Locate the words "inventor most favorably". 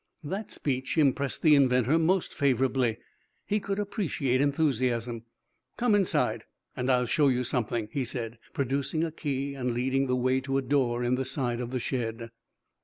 1.53-2.97